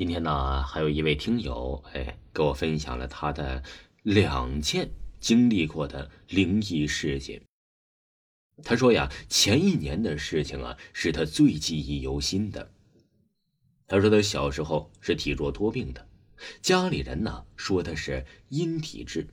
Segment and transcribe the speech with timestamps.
[0.00, 3.62] 今天呢，还有一位听友哎，给我分享了他的
[4.02, 4.88] 两件
[5.20, 7.42] 经历过的灵异事件。
[8.64, 12.72] 他说呀，前一年的事情啊，是他最记忆犹新的。
[13.86, 16.08] 他说他小时候是体弱多病的，
[16.62, 19.28] 家里人呢说他是阴体质，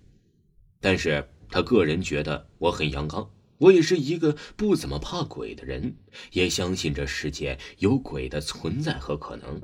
[0.82, 5.96] 但是他个人觉得我很阳刚，我也是一个不怎么怕鬼的人，
[6.34, 9.62] 也相信这世界有鬼的存在和可能。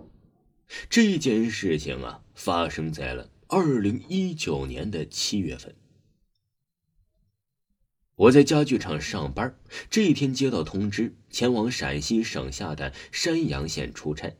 [0.89, 5.75] 这件事情啊，发生在了二零一九年的七月份。
[8.15, 9.55] 我在家具厂上班，
[9.89, 14.37] 这一天接到通知，前往陕西省下的山阳县出差。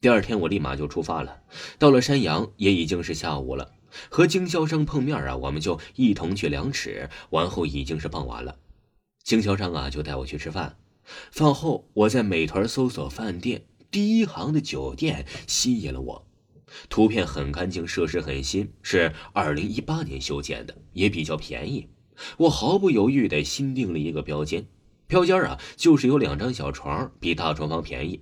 [0.00, 1.42] 第二天我立马就出发了，
[1.78, 3.74] 到了山阳也已经是下午了。
[4.08, 8.56] 和经销商碰面啊，我们就一同去量尺，完后已经是傍晚了。
[9.22, 10.78] 经销商啊就带我去吃饭，
[11.30, 13.66] 饭后我在美团搜索饭店。
[13.90, 16.26] 第一行的酒店吸引了我，
[16.88, 21.88] 图片很干净，设施很新，是二零一八年修建的，也比较便宜。
[22.36, 24.68] 我毫不犹豫的新订了一个标间，
[25.08, 28.20] 标间啊就是有两张小床，比大床房便宜。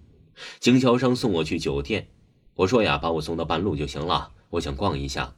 [0.59, 2.09] 经销商送我去酒店，
[2.55, 5.37] 我说呀，把我送到半路就行了，我想逛一下。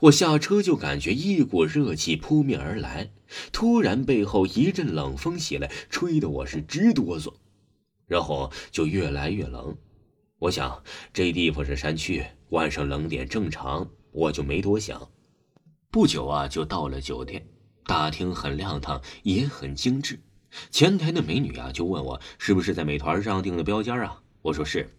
[0.00, 3.12] 我下车就感觉一股热气扑面而来，
[3.52, 7.34] 突然背后一阵冷风袭来，吹得我是直哆嗦。
[8.08, 9.76] 然后就越来越冷，
[10.38, 15.08] 我想这地方是山区，晚上冷点正常，我就没多想。
[15.90, 17.46] 不久啊，就到了酒店，
[17.84, 20.18] 大厅很亮堂，也很精致。
[20.70, 24.22] 前台的美女啊，就问我是不是在美团上订的标间啊？
[24.40, 24.90] 我说是，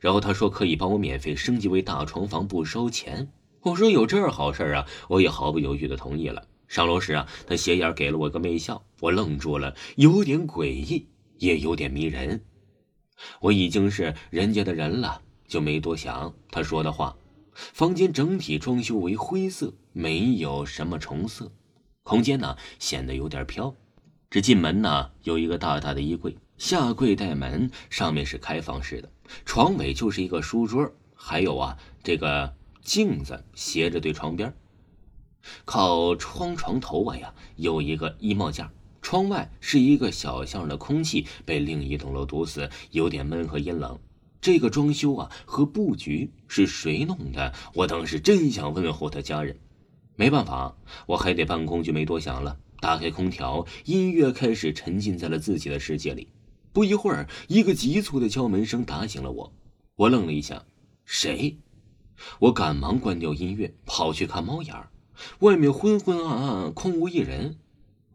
[0.00, 3.30] 然后她说可以帮我免费升级为大床房，不收钱。
[3.60, 6.46] 我说有这好事啊，我也毫不犹豫的同意了。
[6.66, 11.06] 上楼时啊，她斜眼给了我个媚笑，我愣住了，有点诡异，
[11.38, 12.42] 也有点迷人。
[13.40, 17.16] 我已经是人家的人了，就没多想他说的话。
[17.54, 21.52] 房间整体装修为灰色，没有什么重色，
[22.02, 23.74] 空间呢显得有点飘。
[24.28, 29.08] 这进门呢有一个大大的衣柜，下柜带门，上面是开放式的，
[29.44, 32.52] 床尾就是一个书桌，还有啊这个
[32.82, 34.52] 镜子斜着对床边。
[35.64, 38.72] 靠窗床头啊呀有一个衣帽架。
[39.04, 43.98] 窗外是一个小巷的空气被另一栋楼堵死，有点闷和阴冷。
[44.40, 47.52] 这个装修啊和布局是谁弄的？
[47.74, 49.58] 我当时真想问候他家人，
[50.16, 50.74] 没办法，
[51.06, 52.56] 我还得办公，就没多想了。
[52.80, 56.28] 打开空调，音乐开始沉浸在了自己的世界里。
[56.72, 59.52] 不一会儿，一个急促的敲门声打醒了我。
[59.96, 60.64] 我愣了一下，
[61.04, 61.58] 谁？
[62.38, 64.88] 我赶忙关掉音乐，跑去看猫眼儿。
[65.40, 67.58] 外面昏昏暗暗，空无一人。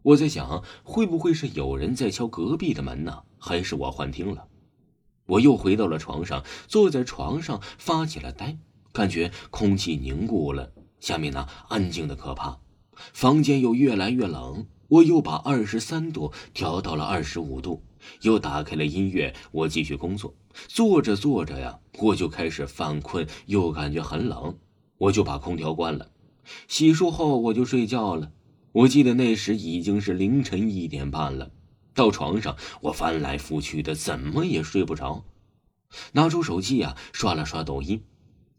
[0.02, 3.22] 我在想，会不会是有人在敲隔壁的门呢？
[3.38, 4.46] 还是我幻听了？
[5.26, 8.58] 我又回到了床上，坐在床上发起了呆，
[8.92, 12.58] 感觉空气凝固了，下面呢安静的可怕，
[13.12, 14.66] 房间又越来越冷。
[14.88, 17.84] 我又把二十三度调到了二十五度，
[18.22, 20.34] 又打开了音乐，我继续工作。
[20.66, 24.58] 做着做着呀，我就开始犯困，又感觉很冷，
[24.98, 26.10] 我就把空调关了。
[26.66, 28.32] 洗漱后我就睡觉了。
[28.72, 31.50] 我记得那时已经是凌晨一点半了，
[31.92, 35.24] 到床上我翻来覆去的，怎么也睡不着。
[36.12, 38.02] 拿出手机啊，刷了刷抖音，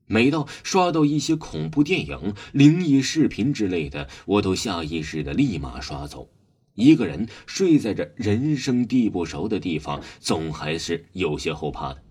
[0.05, 6.29] 每到刷到一些恐怖电影、灵异视频之类的，我都下意识的立马刷走。
[6.75, 12.03] 一个人睡在这人生地不熟的地方，总还是有些后怕的。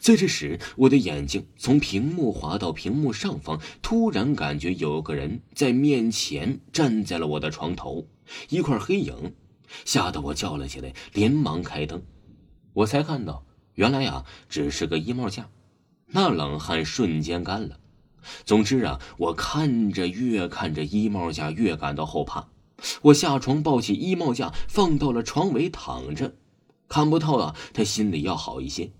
[0.00, 8.06] 在这时，我的眼睛从屏幕滑到屏幕上方，突然感觉有个人在面前站在了我的床头，
[8.48, 9.34] 一块黑影，
[9.84, 12.02] 吓得我叫了起来，连忙开灯，
[12.72, 13.44] 我才看到，
[13.74, 15.48] 原来啊，只是个衣帽架，
[16.06, 17.78] 那冷汗瞬间干了。
[18.44, 22.48] 总之啊，我看着越看着衣帽架越感到后怕，
[23.02, 26.36] 我下床抱起衣帽架放到了床尾躺着，
[26.88, 28.92] 看不到啊，他心里要好一些。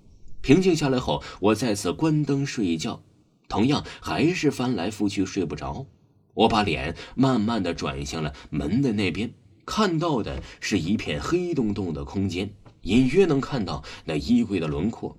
[0.43, 3.03] 平静下来后，我再次关灯睡觉，
[3.49, 5.87] 同样还是翻来覆去睡不着。
[6.35, 9.33] 我把脸慢慢的转向了门的那边，
[9.65, 12.53] 看到的是一片黑洞洞的空间，
[12.83, 15.17] 隐约能看到那衣柜的轮廓。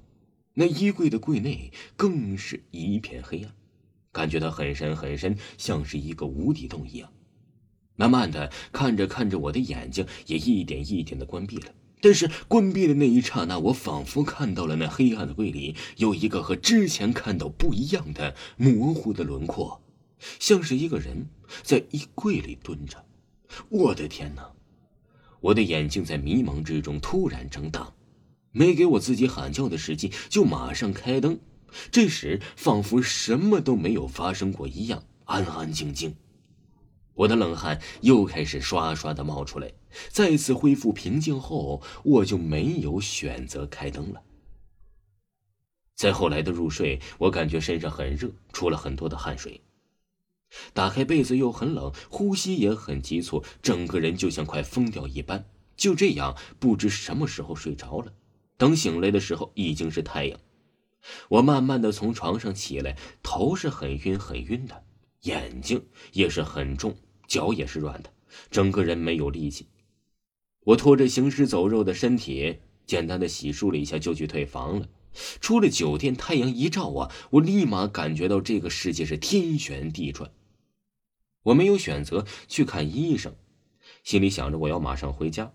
[0.55, 3.53] 那衣柜的柜内更是一片黑暗，
[4.11, 7.09] 感觉到很深很深，像是一个无底洞一样。
[7.95, 11.71] 慢慢的看着看着，我的眼睛也一点一点的关闭了。
[12.03, 19.81] 但是关闭的那一刹那，我仿佛看到了那黑暗的柜里有一个和之前看到不一样的模糊的轮廓，
[20.37, 21.29] 像是一个人
[21.61, 23.05] 在衣柜里蹲着。
[23.69, 24.51] 我的天哪！
[25.39, 27.93] 我的眼睛在迷茫之中突然睁大，
[28.51, 31.39] 没给我自己喊叫的时机，就马上开灯。
[31.89, 36.13] 这时仿佛什么都没有发生过一样，安安静静。
[37.15, 39.71] 我的冷汗又开始刷刷的冒出来。
[40.09, 44.21] 再次恢复平静后，我就没有选择开灯了。
[45.95, 49.61] 再后来的入睡，我感觉身上很热，出了很多的汗水。
[50.73, 55.45] 打开被子又很冷，呼吸也很急促，整个人就像快疯掉一般。
[55.77, 58.13] 就这样，不知什么时候睡着了。
[58.57, 60.39] 等醒来的时候，已经是太阳。
[61.29, 64.83] 我慢慢的从床上起来，头是很晕很晕的，
[65.23, 66.95] 眼睛也是很重，
[67.27, 68.09] 脚也是软的，
[68.49, 69.67] 整个人没有力气。
[70.65, 74.87] 我拖着行尸走肉的身体，简单的洗漱了一下，就去退房了。
[75.39, 80.31] 出了酒店，太阳一照啊，我立马感觉到这个世界是天旋地转。
[81.43, 83.35] 我没有选择去看医生，
[84.03, 85.53] 心里想着我要马上回家，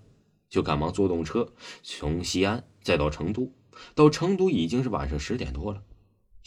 [0.48, 3.52] 就赶忙坐动车从西安再到成都。
[3.94, 5.82] 到成都已经是晚上十点多了，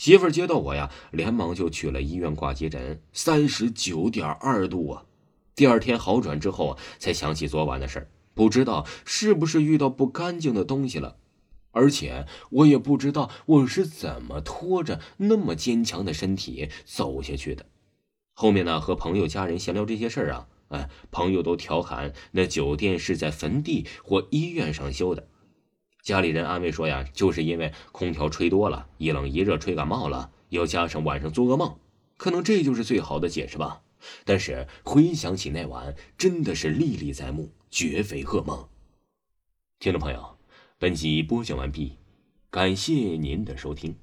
[0.01, 5.06] 媳妇儿接到我呀，连忙就去了医院挂急诊，三十九点二度啊。
[5.53, 11.18] 第二天好转之后，才想起昨晚的事儿，不知道是不是遇到不干净的东西了。
[11.69, 17.68] 而且我也不知道我是怎么拖着那么坚强的身体走下去的。
[18.33, 25.27] 后面呢，和朋友家人闲聊这些事儿啊，哎，朋友都调侃那酒店是在坟地或医院上修的。
[26.03, 31.77] 家里人安慰说呀，就是因为空调吹多了，一冷一热吹感冒了，又加上晚上做噩梦，
[32.18, 33.81] 可能这就是最好的解释吧。
[34.25, 38.68] 但是回想起那晚，真的是历历在目，绝非噩梦。
[39.80, 40.38] 听众朋友。
[40.80, 42.00] 本集播讲完毕，
[42.50, 43.95] 感谢您的收听。